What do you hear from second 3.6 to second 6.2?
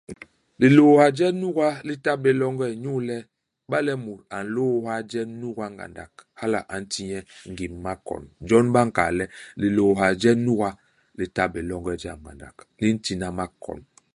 iba le mut a nlôôha je nuga ngandak,